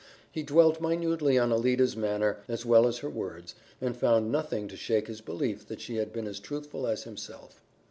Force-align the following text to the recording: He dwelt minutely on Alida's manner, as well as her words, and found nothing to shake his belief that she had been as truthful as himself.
He 0.31 0.41
dwelt 0.41 0.81
minutely 0.81 1.37
on 1.37 1.51
Alida's 1.51 1.95
manner, 1.95 2.39
as 2.47 2.65
well 2.65 2.87
as 2.87 2.97
her 3.05 3.09
words, 3.11 3.53
and 3.79 3.95
found 3.95 4.31
nothing 4.31 4.67
to 4.69 4.75
shake 4.75 5.05
his 5.07 5.21
belief 5.21 5.67
that 5.67 5.79
she 5.79 5.97
had 5.97 6.11
been 6.11 6.25
as 6.25 6.39
truthful 6.39 6.87
as 6.87 7.03
himself. 7.03 7.61